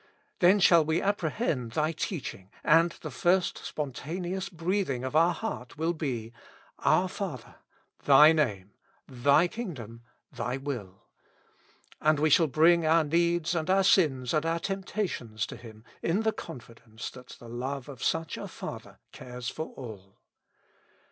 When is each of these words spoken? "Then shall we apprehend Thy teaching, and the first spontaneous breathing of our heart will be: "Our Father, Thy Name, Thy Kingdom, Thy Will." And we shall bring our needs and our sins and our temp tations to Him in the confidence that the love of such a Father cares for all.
"Then 0.39 0.59
shall 0.59 0.83
we 0.83 0.99
apprehend 0.99 1.73
Thy 1.73 1.91
teaching, 1.91 2.49
and 2.63 2.89
the 3.03 3.11
first 3.11 3.59
spontaneous 3.63 4.49
breathing 4.49 5.03
of 5.03 5.15
our 5.15 5.31
heart 5.31 5.77
will 5.77 5.93
be: 5.93 6.33
"Our 6.79 7.07
Father, 7.07 7.57
Thy 8.05 8.31
Name, 8.31 8.71
Thy 9.07 9.47
Kingdom, 9.47 10.01
Thy 10.31 10.57
Will." 10.57 11.03
And 12.01 12.17
we 12.17 12.31
shall 12.31 12.47
bring 12.47 12.83
our 12.83 13.03
needs 13.03 13.53
and 13.53 13.69
our 13.69 13.83
sins 13.83 14.33
and 14.33 14.43
our 14.43 14.59
temp 14.59 14.87
tations 14.87 15.45
to 15.45 15.55
Him 15.55 15.83
in 16.01 16.21
the 16.23 16.31
confidence 16.33 17.11
that 17.11 17.35
the 17.39 17.47
love 17.47 17.87
of 17.87 18.03
such 18.03 18.37
a 18.37 18.47
Father 18.47 18.97
cares 19.11 19.49
for 19.49 19.67
all. 19.75 20.17